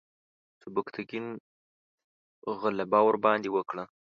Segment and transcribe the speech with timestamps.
[0.61, 1.25] سبکتګین
[2.59, 3.83] غلبه ورباندې وکړه.